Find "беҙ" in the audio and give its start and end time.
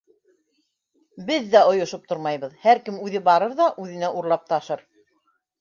1.27-1.45